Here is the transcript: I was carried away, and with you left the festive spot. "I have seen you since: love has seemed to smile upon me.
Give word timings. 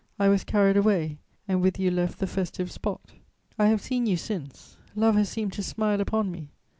I 0.17 0.29
was 0.29 0.43
carried 0.43 0.77
away, 0.77 1.19
and 1.47 1.61
with 1.61 1.77
you 1.77 1.91
left 1.91 2.17
the 2.17 2.25
festive 2.25 2.71
spot. 2.71 3.11
"I 3.59 3.67
have 3.67 3.83
seen 3.83 4.07
you 4.07 4.17
since: 4.17 4.77
love 4.95 5.13
has 5.13 5.29
seemed 5.29 5.53
to 5.53 5.61
smile 5.61 6.01
upon 6.01 6.31
me. 6.31 6.49